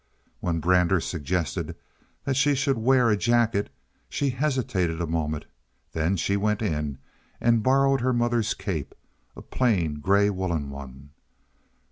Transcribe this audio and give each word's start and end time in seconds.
When 0.39 0.59
Brander 0.59 0.99
suggested 0.99 1.75
that 2.23 2.35
she 2.35 2.55
should 2.55 2.79
wear 2.79 3.11
a 3.11 3.15
jacket 3.15 3.69
she 4.09 4.31
hesitated 4.31 4.99
a 4.99 5.05
moment; 5.05 5.45
then 5.91 6.17
she 6.17 6.35
went 6.35 6.63
in 6.63 6.97
and 7.39 7.61
borrowed 7.61 8.01
her 8.01 8.11
mother's 8.11 8.55
cape, 8.55 8.95
a 9.35 9.43
plain 9.43 9.99
gray 9.99 10.31
woolen 10.31 10.71
one. 10.71 11.11